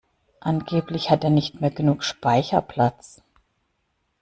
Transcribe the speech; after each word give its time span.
Angeblich 0.39 1.11
hat 1.11 1.23
er 1.23 1.29
nicht 1.29 1.61
mehr 1.61 1.69
genug 1.69 2.01
Speicherplatz. 2.03 3.21